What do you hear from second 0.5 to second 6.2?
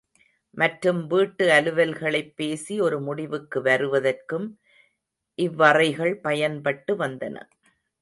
மற்றும் வீட்டு அலுவல்களைப் பேசி ஒரு முடிவுக்கு வருவதற்கும் இவ்வறைகள்